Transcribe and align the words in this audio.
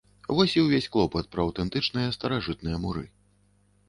Вось 0.37 0.53
і 0.55 0.61
ўвесь 0.67 0.85
клопат 0.95 1.29
пра 1.35 1.45
аўтэнтычныя 1.47 2.15
старажытныя 2.17 2.81
муры. 2.87 3.05